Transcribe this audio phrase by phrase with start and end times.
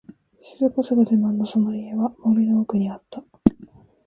[0.41, 3.23] 静かさが自慢のその家は、森の奥にあった。